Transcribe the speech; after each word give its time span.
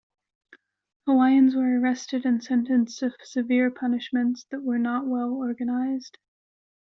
Hawaiians 1.05 1.55
were 1.55 1.79
arrested 1.79 2.25
and 2.25 2.43
sentenced 2.43 2.97
to 3.01 3.13
severe 3.21 3.69
punishments 3.69 4.47
that 4.49 4.63
were 4.63 4.79
not 4.79 5.05
well 5.05 5.31
organised. 5.31 6.17